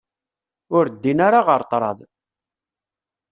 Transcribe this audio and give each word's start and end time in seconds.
Ur 0.77 0.85
ddin 0.93 1.19
ara 1.27 1.39
ɣer 1.47 1.61
ṭraḍ 1.71 1.99